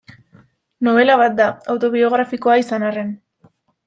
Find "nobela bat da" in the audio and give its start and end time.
0.87-1.49